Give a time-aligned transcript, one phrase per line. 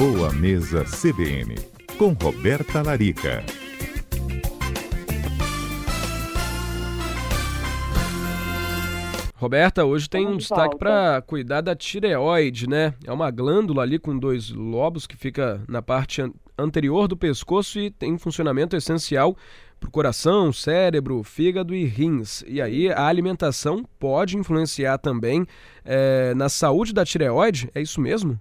[0.00, 1.56] Boa Mesa CBN,
[1.98, 3.44] com Roberta Larica.
[9.34, 12.94] Roberta, hoje tem um destaque para cuidar da tireoide, né?
[13.04, 16.22] É uma glândula ali com dois lobos que fica na parte
[16.56, 19.36] anterior do pescoço e tem funcionamento essencial
[19.78, 22.42] para o coração, cérebro, fígado e rins.
[22.48, 25.46] E aí a alimentação pode influenciar também
[25.84, 27.68] é, na saúde da tireoide?
[27.74, 28.40] É isso mesmo?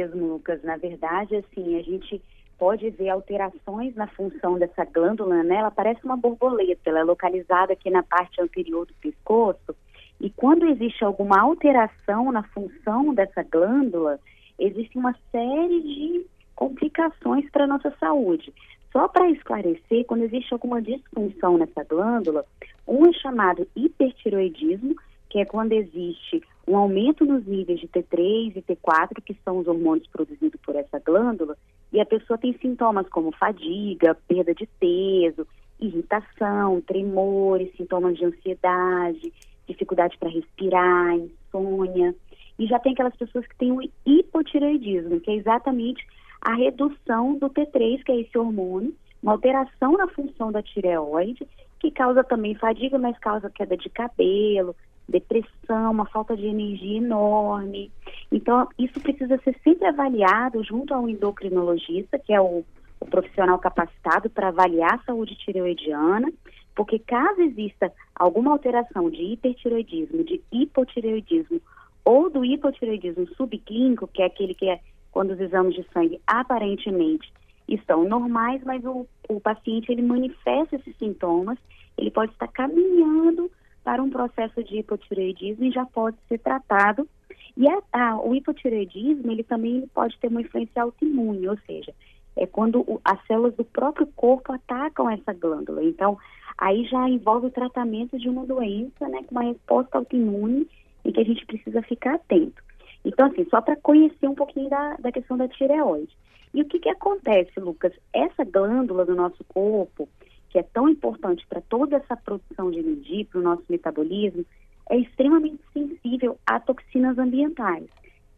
[0.00, 0.62] Mesmo, Lucas.
[0.62, 2.22] Na verdade, assim, a gente
[2.58, 5.56] pode ver alterações na função dessa glândula, né?
[5.56, 9.76] Ela parece uma borboleta, ela é localizada aqui na parte anterior do pescoço.
[10.18, 14.18] E quando existe alguma alteração na função dessa glândula,
[14.58, 18.52] existe uma série de complicações para a nossa saúde.
[18.92, 22.44] Só para esclarecer, quando existe alguma disfunção nessa glândula,
[22.86, 24.94] um é chamado hipertiroidismo,
[25.30, 29.66] que é quando existe um aumento nos níveis de T3 e T4, que são os
[29.66, 31.56] hormônios produzidos por essa glândula,
[31.92, 35.44] e a pessoa tem sintomas como fadiga, perda de peso,
[35.80, 39.32] irritação, tremores, sintomas de ansiedade,
[39.66, 42.14] dificuldade para respirar, insônia.
[42.56, 46.06] E já tem aquelas pessoas que têm o hipotireoidismo, que é exatamente
[46.40, 51.46] a redução do T3, que é esse hormônio, uma alteração na função da tireoide,
[51.80, 54.76] que causa também fadiga, mas causa queda de cabelo,
[55.10, 57.90] depressão, uma falta de energia enorme.
[58.30, 62.64] Então, isso precisa ser sempre avaliado junto ao endocrinologista, que é o,
[63.00, 66.32] o profissional capacitado para avaliar a saúde tireoidiana,
[66.74, 71.60] porque caso exista alguma alteração de hipertireoidismo, de hipotireoidismo
[72.04, 77.30] ou do hipotireoidismo subclínico, que é aquele que é quando os exames de sangue aparentemente
[77.68, 81.58] estão normais, mas o, o paciente ele manifesta esses sintomas,
[81.98, 83.50] ele pode estar caminhando
[83.90, 87.08] para um processo de hipotireoidismo e já pode ser tratado.
[87.56, 91.92] E a, a, o hipotireoidismo, ele também pode ter uma influência autoimune, ou seja,
[92.36, 95.82] é quando o, as células do próprio corpo atacam essa glândula.
[95.82, 96.16] Então,
[96.56, 100.68] aí já envolve o tratamento de uma doença, né, com uma resposta autoimune
[101.04, 102.62] e que a gente precisa ficar atento.
[103.04, 106.16] Então, assim, só para conhecer um pouquinho da, da questão da tireoide.
[106.54, 107.92] E o que, que acontece, Lucas?
[108.12, 110.08] Essa glândula do nosso corpo,
[110.50, 114.44] que é tão importante para toda essa produção de energia, para o nosso metabolismo,
[114.90, 117.86] é extremamente sensível a toxinas ambientais.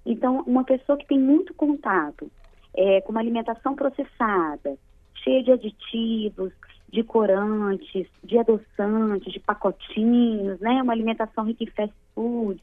[0.05, 2.31] Então, uma pessoa que tem muito contato
[2.75, 4.77] é, com uma alimentação processada,
[5.23, 6.53] cheia de aditivos,
[6.91, 10.83] de corantes, de adoçantes, de pacotinhos, né?
[10.83, 12.63] Uma alimentação rica em fast food,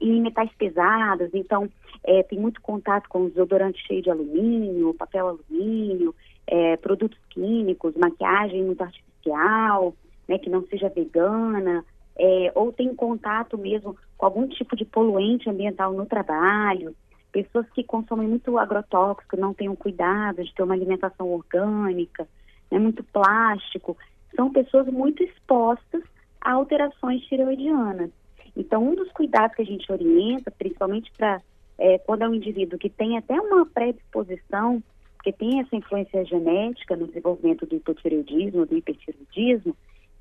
[0.00, 1.68] em metais pesados, então
[2.04, 6.14] é, tem muito contato com desodorante cheio de alumínio, papel alumínio,
[6.50, 9.94] é, produtos químicos, maquiagem muito artificial,
[10.28, 11.84] né, que não seja vegana,
[12.18, 16.94] é, ou tem contato mesmo com algum tipo de poluente ambiental no trabalho,
[17.30, 22.26] pessoas que consomem muito agrotóxico, não têm cuidado de ter uma alimentação orgânica,
[22.68, 23.96] né, muito plástico,
[24.34, 26.02] são pessoas muito expostas
[26.40, 28.10] a alterações tireoidianas.
[28.56, 31.40] Então, um dos cuidados que a gente orienta, principalmente para
[31.78, 34.82] é, quando é um indivíduo que tem até uma predisposição,
[35.22, 39.76] que tem essa influência genética no desenvolvimento do hipotireoidismo, do hipertireoidismo,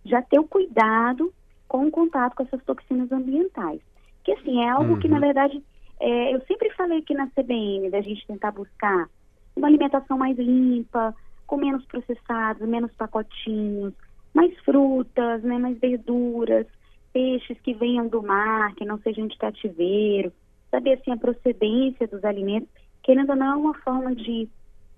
[0.06, 1.34] já ter o cuidado
[1.68, 3.80] com o contato com essas toxinas ambientais.
[4.24, 5.00] Que, assim, é algo uhum.
[5.00, 5.22] que, na uhum.
[5.22, 5.64] verdade,
[6.00, 9.10] é, eu sempre falei aqui na CBN, da gente tentar buscar
[9.56, 13.94] uma alimentação mais limpa, com menos processados, menos pacotinhos,
[14.34, 16.68] mais frutas, né, mais verduras,
[17.12, 20.32] peixes que venham do mar, que não sejam de cativeiro,
[20.70, 22.70] saber assim a procedência dos alimentos,
[23.04, 24.48] querendo ou não é uma forma de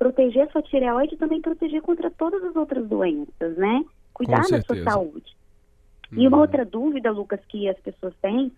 [0.01, 3.85] proteger a sua tireoide e também proteger contra todas as outras doenças, né?
[4.11, 5.37] Cuidar da sua saúde.
[6.11, 6.41] E uma uhum.
[6.41, 8.51] outra dúvida, Lucas, que as pessoas têm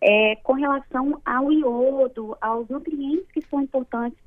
[0.00, 4.18] é com relação ao iodo, aos nutrientes que são importantes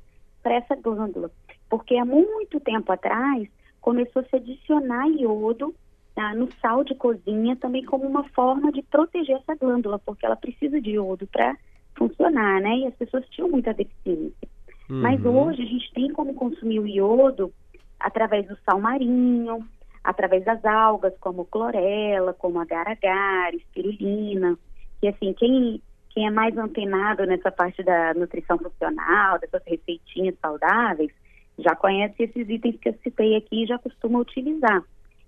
[0.42, 1.30] para essa glândula.
[1.68, 3.46] Porque há muito tempo atrás
[3.78, 5.74] começou a se adicionar iodo
[6.14, 10.36] tá, no sal de cozinha também como uma forma de proteger essa glândula, porque ela
[10.36, 11.54] precisa de iodo para
[11.94, 12.78] funcionar, né?
[12.78, 14.51] E as pessoas tinham muita deficiência.
[14.88, 15.00] Uhum.
[15.00, 17.52] Mas hoje a gente tem como consumir o iodo
[17.98, 19.66] através do sal marinho,
[20.02, 24.58] através das algas como clorela, como agar-agar, espirulina,
[25.00, 25.80] que assim, quem,
[26.10, 31.12] quem é mais antenado nessa parte da nutrição funcional, dessas receitinhas saudáveis,
[31.58, 34.82] já conhece esses itens que eu citei aqui e já costuma utilizar.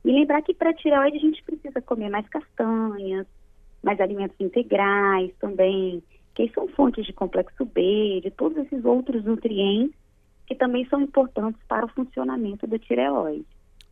[0.04, 3.26] E lembrar que para tireoide a gente precisa comer mais castanhas,
[3.82, 6.02] mais alimentos integrais também,
[6.34, 9.96] que são fontes de complexo B, de todos esses outros nutrientes
[10.46, 13.46] que também são importantes para o funcionamento da tireoide.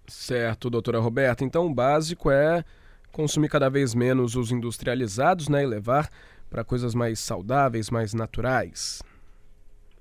[0.07, 1.45] Certo, doutora Roberta.
[1.45, 2.65] Então, o básico é
[3.11, 6.09] consumir cada vez menos os industrializados, né, e levar
[6.51, 9.03] para coisas mais saudáveis, mais naturais.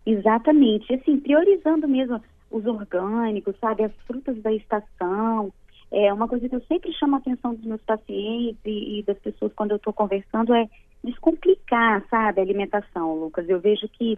[0.05, 5.53] Exatamente, assim, priorizando mesmo os orgânicos, sabe, as frutas da estação.
[5.91, 9.17] É uma coisa que eu sempre chamo a atenção dos meus pacientes e, e das
[9.19, 10.67] pessoas quando eu estou conversando é
[11.03, 13.47] descomplicar, sabe, a alimentação, Lucas.
[13.49, 14.17] Eu vejo que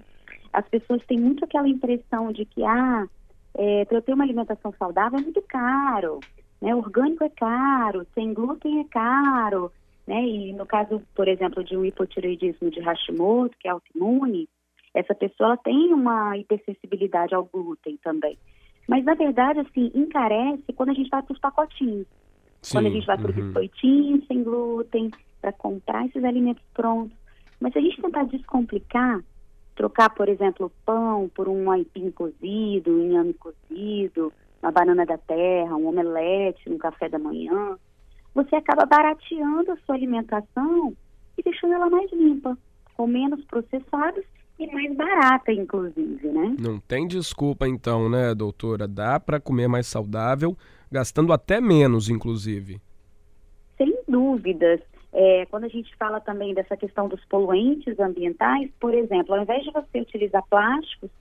[0.51, 3.07] as pessoas têm muito aquela impressão de que, ah,
[3.55, 6.19] é, para eu ter uma alimentação saudável é muito caro,
[6.61, 6.75] né?
[6.75, 9.71] Orgânico é caro, sem glúten é caro,
[10.07, 10.23] né?
[10.23, 14.47] E no caso, por exemplo, de um hipotireoidismo de Hashimoto, que é autoimune,
[14.93, 18.37] essa pessoa tem uma hipersensibilidade ao glúten também.
[18.87, 22.05] Mas, na verdade, assim, encarece quando a gente vai para os pacotinhos.
[22.61, 23.45] Sim, quando a gente vai para o uhum.
[23.45, 25.09] biscoitinho sem glúten,
[25.43, 27.17] para comprar esses alimentos prontos.
[27.59, 29.21] Mas se a gente tentar descomplicar,
[29.75, 34.31] trocar, por exemplo, pão por um aipim cozido, um inhame cozido,
[34.61, 37.77] uma banana da terra, um omelete um café da manhã,
[38.33, 40.95] você acaba barateando a sua alimentação
[41.37, 42.57] e deixando ela mais limpa,
[42.95, 44.23] com menos processados
[44.57, 46.55] e mais barata, inclusive, né?
[46.57, 48.87] Não tem desculpa então, né, doutora?
[48.87, 50.55] Dá para comer mais saudável,
[50.89, 52.79] gastando até menos, inclusive.
[53.77, 54.79] Sem dúvidas.
[55.13, 59.63] É, quando a gente fala também dessa questão dos poluentes ambientais, por exemplo, ao invés
[59.63, 61.11] de você utilizar plásticos,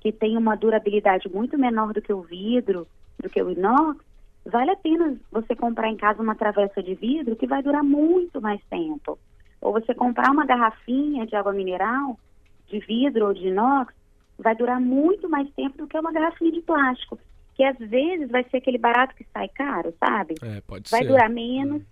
[0.00, 2.88] que tem uma durabilidade muito menor do que o vidro,
[3.22, 4.02] do que o inox,
[4.44, 8.40] vale a pena você comprar em casa uma travessa de vidro que vai durar muito
[8.40, 9.18] mais tempo.
[9.60, 12.18] Ou você comprar uma garrafinha de água mineral
[12.66, 13.94] de vidro ou de inox,
[14.38, 17.18] vai durar muito mais tempo do que uma garrafinha de plástico,
[17.54, 20.34] que às vezes vai ser aquele barato que sai caro, sabe?
[20.42, 21.08] É, pode vai ser.
[21.08, 21.82] durar menos.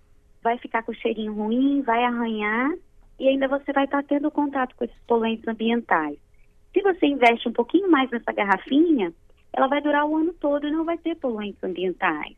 [0.43, 2.71] Vai ficar com cheirinho ruim, vai arranhar
[3.19, 6.17] e ainda você vai estar tendo contato com esses poluentes ambientais.
[6.73, 9.13] Se você investe um pouquinho mais nessa garrafinha,
[9.53, 12.35] ela vai durar o ano todo e não vai ter poluentes ambientais.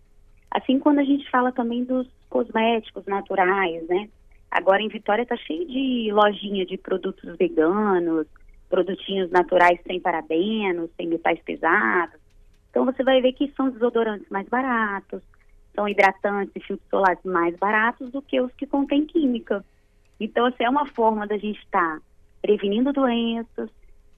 [0.52, 4.10] Assim, quando a gente fala também dos cosméticos naturais, né?
[4.52, 8.28] Agora em Vitória está cheio de lojinha de produtos veganos,
[8.70, 12.20] produtinhos naturais sem parabenos, sem metais pesados.
[12.70, 15.22] Então você vai ver que são desodorantes mais baratos,
[15.76, 19.64] são hidratantes e filtros solares mais baratos do que os que contêm química.
[20.20, 22.02] Então, essa é uma forma da gente estar tá
[22.42, 23.70] prevenindo doenças,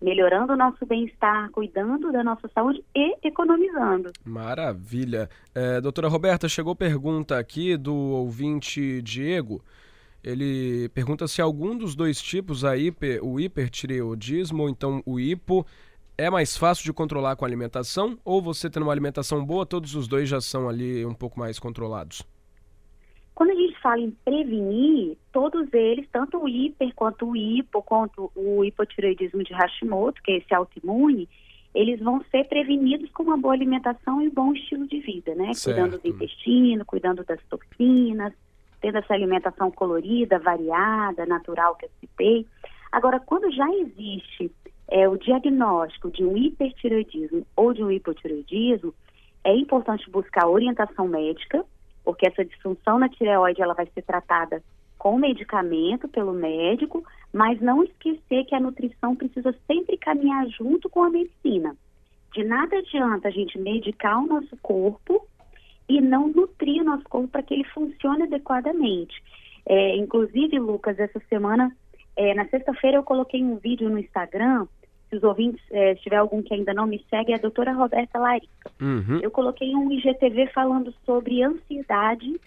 [0.02, 4.12] melhorando o nosso bem-estar, cuidando da nossa saúde e economizando.
[4.24, 5.30] Maravilha.
[5.54, 9.63] É, doutora Roberta, chegou pergunta aqui do ouvinte Diego.
[10.24, 15.66] Ele pergunta se algum dos dois tipos, a hiper, o hipertireoidismo ou então o hipo,
[16.18, 19.96] é mais fácil de controlar com a alimentação ou você tendo uma alimentação boa, todos
[19.96, 22.24] os dois já são ali um pouco mais controlados?
[23.34, 28.32] Quando a gente fala em prevenir, todos eles, tanto o hiper quanto o hipo, quanto
[28.34, 31.28] o hipotireoidismo de Hashimoto, que é esse autoimune,
[31.74, 35.54] eles vão ser prevenidos com uma boa alimentação e um bom estilo de vida, né?
[35.54, 35.76] Certo.
[35.76, 38.32] Cuidando do intestino, cuidando das toxinas,
[38.80, 42.48] tendo essa alimentação colorida, variada, natural que eu citei.
[42.90, 44.50] Agora, quando já existe
[44.88, 48.94] é, o diagnóstico de um hipertireoidismo ou de um hipotireoidismo,
[49.44, 51.64] é importante buscar orientação médica,
[52.04, 54.64] porque essa disfunção na tireoide ela vai ser tratada
[54.98, 61.04] com medicamento pelo médico, mas não esquecer que a nutrição precisa sempre caminhar junto com
[61.04, 61.76] a medicina.
[62.34, 65.26] De nada adianta a gente medicar o nosso corpo
[65.88, 69.22] e não nutrir o nosso corpo para que ele funcione adequadamente.
[69.68, 71.76] É, inclusive, Lucas, essa semana,
[72.16, 74.68] é, na sexta-feira, eu coloquei um vídeo no Instagram.
[75.10, 77.74] Se os ouvintes, é, se tiver algum que ainda não me segue, é a doutora
[77.74, 78.72] Roberta Larica.
[78.81, 79.19] Uhum.
[79.22, 82.40] Eu coloquei um IGTV falando sobre ansiedade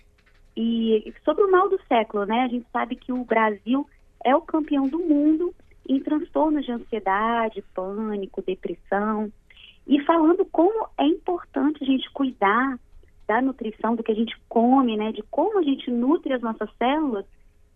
[0.57, 2.41] e sobre o mal do século, né?
[2.41, 3.87] A gente sabe que o Brasil
[4.25, 5.55] é o campeão do mundo
[5.89, 9.33] em transtornos de ansiedade, pânico, depressão.
[9.87, 12.79] E falando como é importante a gente cuidar
[13.27, 16.69] da nutrição, do que a gente come, né, de como a gente nutre as nossas
[16.77, 17.25] células,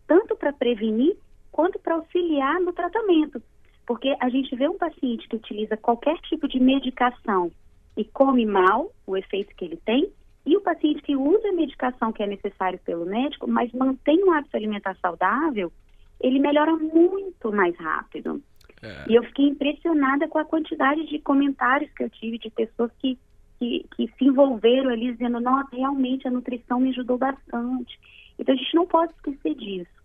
[0.07, 1.17] tanto para prevenir
[1.53, 3.41] quanto para auxiliar no tratamento.
[3.87, 7.53] Porque a gente vê um paciente que utiliza qualquer tipo de medicação
[7.97, 10.11] e come mal, o efeito que ele tem,
[10.47, 14.33] e o paciente que usa a medicação que é necessário pelo médico, mas mantém um
[14.33, 15.71] hábito alimentar saudável,
[16.19, 18.43] ele melhora muito mais rápido.
[18.83, 19.05] É.
[19.09, 23.19] E eu fiquei impressionada com a quantidade de comentários que eu tive de pessoas que
[23.63, 27.97] que, que se envolveram ali dizendo, nossa, realmente a nutrição me ajudou bastante.
[28.37, 30.02] Então a gente não pode esquecer disso.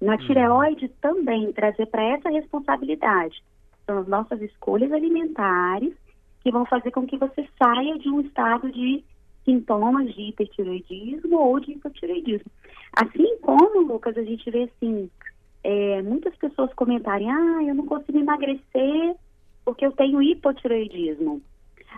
[0.00, 0.18] Na uhum.
[0.18, 3.42] tireoide também, trazer para essa responsabilidade.
[3.86, 5.92] São as nossas escolhas alimentares
[6.42, 9.04] que vão fazer com que você saia de um estado de
[9.44, 12.50] sintomas de hipertireoidismo ou de hipotireoidismo.
[12.96, 15.10] Assim como, Lucas, a gente vê assim,
[15.62, 19.16] é, muitas pessoas comentarem, ah, eu não consigo emagrecer
[19.64, 21.42] porque eu tenho hipotireoidismo.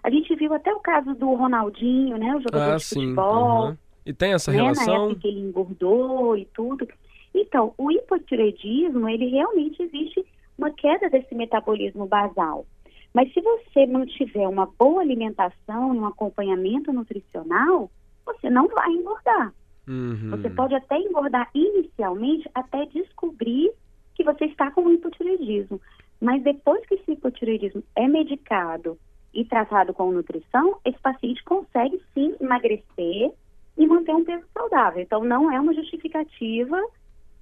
[0.03, 2.35] A gente viu até o caso do Ronaldinho, né?
[2.35, 3.01] O jogador ah, de sim.
[3.01, 3.69] futebol.
[3.69, 3.77] Uhum.
[4.05, 4.87] E tem essa né, relação?
[4.87, 6.89] Na época que ele engordou e tudo.
[7.35, 10.25] Então, o hipotireoidismo, ele realmente existe
[10.57, 12.67] uma queda desse metabolismo basal.
[13.15, 17.91] Mas se você mantiver uma boa alimentação e um acompanhamento nutricional,
[18.25, 19.53] você não vai engordar.
[19.87, 20.31] Uhum.
[20.31, 23.73] Você pode até engordar inicialmente até descobrir
[24.15, 25.81] que você está com hipotireoidismo.
[26.21, 28.97] Mas depois que esse hipotireoidismo é medicado
[29.35, 33.33] e tratado com nutrição, esse paciente consegue sim emagrecer
[33.77, 35.03] e manter um peso saudável.
[35.03, 36.79] Então não é uma justificativa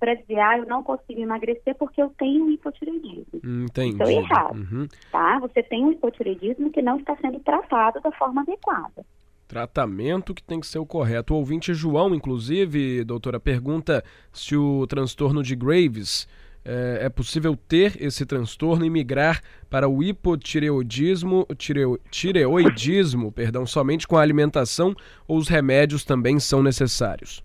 [0.00, 3.40] para dizer, ah, eu não consigo emagrecer porque eu tenho hipotireoidismo.
[3.44, 3.94] Entendi.
[3.94, 4.88] Então é errado, uhum.
[5.12, 5.38] tá?
[5.40, 9.04] Você tem um hipotireoidismo que não está sendo tratado da forma adequada.
[9.46, 11.34] Tratamento que tem que ser o correto.
[11.34, 14.02] O ouvinte João, inclusive, doutora, pergunta
[14.32, 16.26] se o transtorno de Graves
[16.64, 24.06] é, é possível ter esse transtorno e migrar para o hipotireoidismo, tireo, tireoidismo, perdão, somente
[24.06, 24.94] com a alimentação
[25.28, 27.42] ou os remédios também são necessários?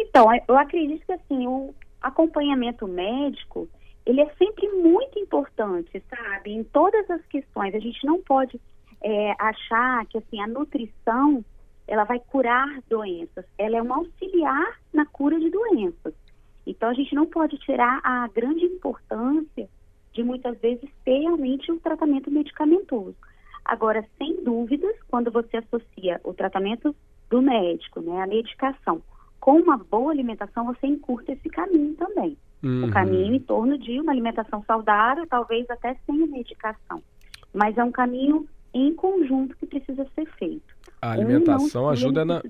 [0.00, 3.68] Então, é, eu acredito que assim, o acompanhamento médico,
[4.06, 6.52] ele é sempre muito importante, sabe?
[6.52, 8.58] Em todas as questões, a gente não pode
[9.02, 11.44] é, achar que assim a nutrição
[11.86, 16.14] ela vai curar doenças, ela é um auxiliar na cura de doenças.
[16.66, 19.68] Então a gente não pode tirar a grande importância
[20.12, 23.16] de muitas vezes ter realmente o tratamento medicamentoso.
[23.64, 26.94] Agora, sem dúvidas, quando você associa o tratamento
[27.28, 29.02] do médico, né, a medicação,
[29.40, 32.36] com uma boa alimentação, você encurta esse caminho também.
[32.62, 32.84] Uhum.
[32.84, 37.02] O caminho em torno de uma alimentação saudável, talvez até sem medicação.
[37.52, 40.74] Mas é um caminho em conjunto que precisa ser feito.
[41.00, 42.42] A alimentação um ajuda a na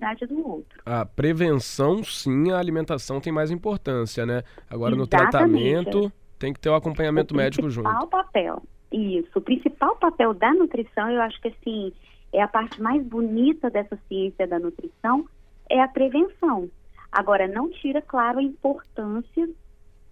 [0.85, 4.42] a prevenção, sim, a alimentação tem mais importância, né?
[4.68, 4.99] Agora Exatamente.
[4.99, 7.88] no tratamento tem que ter o acompanhamento o médico junto.
[7.88, 11.92] O principal papel, isso, o principal papel da nutrição, eu acho que assim
[12.32, 15.25] é a parte mais bonita dessa ciência da nutrição
[15.68, 16.68] é a prevenção.
[17.12, 19.49] Agora não tira, claro, a importância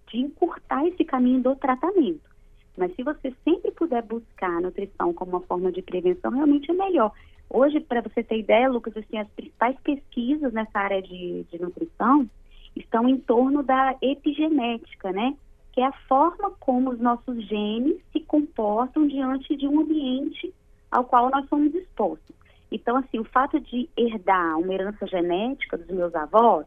[0.07, 2.29] de encurtar esse caminho do tratamento.
[2.77, 6.73] Mas se você sempre puder buscar a nutrição como uma forma de prevenção, realmente é
[6.73, 7.11] melhor.
[7.49, 12.29] Hoje, para você ter ideia, Lucas, assim, as principais pesquisas nessa área de, de nutrição
[12.75, 15.35] estão em torno da epigenética, né?
[15.73, 20.53] Que é a forma como os nossos genes se comportam diante de um ambiente
[20.91, 22.35] ao qual nós somos expostos.
[22.71, 26.65] Então, assim, o fato de herdar uma herança genética dos meus avós,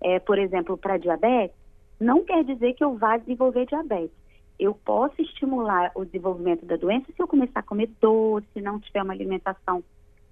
[0.00, 1.56] é, por exemplo, para diabetes,
[2.00, 4.16] não quer dizer que eu vá desenvolver diabetes.
[4.58, 9.02] Eu posso estimular o desenvolvimento da doença se eu começar a comer doce, não tiver
[9.02, 9.82] uma alimentação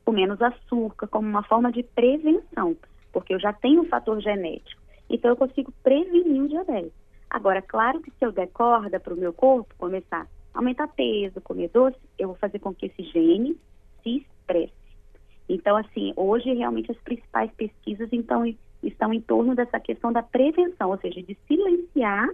[0.05, 2.77] com menos açúcar, como uma forma de prevenção,
[3.13, 4.81] porque eu já tenho um fator genético.
[5.11, 6.93] Então, eu consigo prevenir o diabetes.
[7.29, 11.41] Agora, claro que se eu der corda para o meu corpo, começar a aumentar peso,
[11.41, 13.59] comer doce, eu vou fazer com que esse gene
[14.03, 14.73] se expresse.
[15.49, 18.45] Então, assim, hoje realmente as principais pesquisas então,
[18.88, 22.28] estão em torno dessa questão da prevenção, ou seja, de silenciar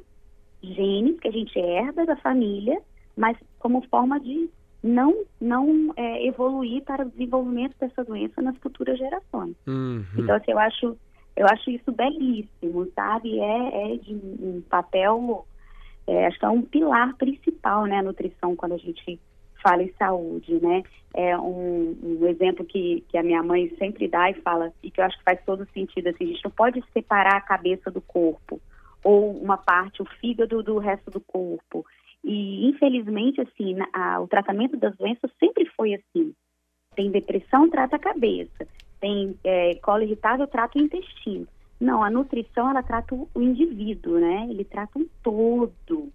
[0.63, 2.81] genes que a gente herda da família,
[3.17, 4.49] mas como forma de
[4.83, 9.55] não, não é, evoluir para o desenvolvimento dessa doença nas futuras gerações.
[9.67, 10.05] Uhum.
[10.19, 10.97] Então, assim, eu acho,
[11.37, 13.39] eu acho isso belíssimo, sabe?
[13.39, 15.47] É, é de um papel,
[16.07, 19.21] é, acho que é um pilar principal, né, a nutrição, quando a gente
[19.63, 20.83] fala em saúde, né?
[21.15, 25.01] É um, um, exemplo que, que a minha mãe sempre dá e fala, e que
[25.01, 28.01] eu acho que faz todo sentido, assim, a gente não pode separar a cabeça do
[28.01, 28.61] corpo,
[29.05, 31.85] ou uma parte, o fígado do resto do corpo.
[32.25, 36.33] E, infelizmente, assim, a, o tratamento das doenças sempre foi assim.
[36.95, 38.67] Tem depressão, trata a cabeça.
[39.01, 41.47] Tem é, colo irritável, trata o intestino.
[41.81, 44.47] Não, a nutrição, ela trata o indivíduo, né?
[44.49, 46.13] Ele trata um todo.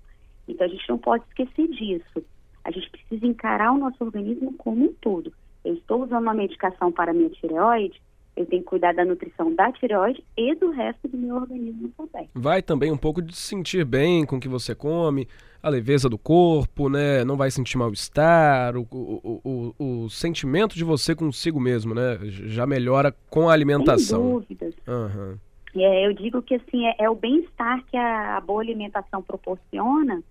[0.48, 2.24] Então, a gente não pode esquecer disso.
[2.68, 5.32] A gente precisa encarar o nosso organismo como um todo.
[5.64, 8.02] Eu estou usando uma medicação para a minha tireoide,
[8.36, 12.30] eu tenho que cuidar da nutrição da tireoide e do resto do meu organismo também.
[12.36, 15.30] Vai também um pouco de se sentir bem com o que você come,
[15.64, 17.24] a leveza do corpo, né?
[17.24, 19.42] Não vai sentir mal-estar, o, o,
[19.80, 22.20] o, o, sentimento de você consigo mesmo, né?
[22.26, 24.22] Já melhora com a alimentação.
[24.22, 24.74] Sem dúvidas.
[24.86, 25.38] Uhum.
[25.78, 30.22] É, eu digo que assim, é, é o bem-estar que a, a boa alimentação proporciona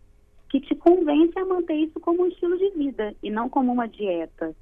[0.61, 3.89] que te convence a manter isso como um estilo de vida e não como uma
[3.89, 4.55] dieta.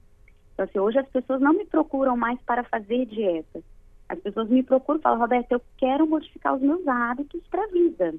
[0.52, 3.60] Então, assim, hoje as pessoas não me procuram mais para fazer dieta.
[4.08, 7.68] As pessoas me procuram e falam, Roberto, eu quero modificar os meus hábitos para a
[7.68, 8.14] vida.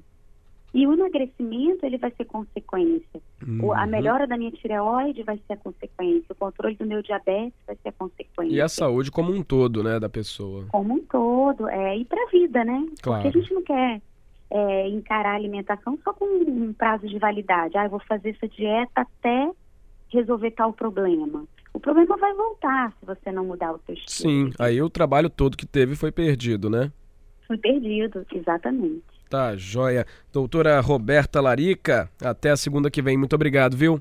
[0.74, 3.20] E o emagrecimento, ele vai ser consequência.
[3.46, 3.72] Uhum.
[3.72, 6.26] A melhora da minha tireoide vai ser a consequência.
[6.30, 8.54] O controle do meu diabetes vai ser a consequência.
[8.54, 10.66] E a saúde como um todo, né, da pessoa.
[10.70, 11.96] Como um todo, é.
[11.96, 12.86] E para a vida, né?
[13.00, 13.22] Claro.
[13.22, 14.02] Porque a gente não quer
[14.50, 17.76] é, encarar a alimentação só com um prazo de validade.
[17.76, 19.50] Ah, eu vou fazer essa dieta até
[20.08, 21.44] resolver tal problema
[21.76, 24.08] o problema vai voltar se você não mudar o seu estilo.
[24.08, 26.90] Sim, aí o trabalho todo que teve foi perdido, né?
[27.46, 29.04] Foi perdido, exatamente.
[29.28, 30.06] Tá, joia.
[30.32, 33.18] Doutora Roberta Larica, até a segunda que vem.
[33.18, 34.00] Muito obrigado, viu?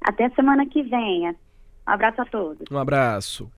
[0.00, 1.30] Até semana que vem.
[1.30, 1.34] Um
[1.84, 2.64] abraço a todos.
[2.70, 3.50] Um abraço.